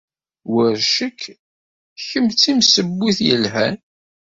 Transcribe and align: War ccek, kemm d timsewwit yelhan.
War 0.51 0.73
ccek, 0.87 1.21
kemm 2.07 2.25
d 2.31 2.33
timsewwit 2.41 3.19
yelhan. 3.27 3.75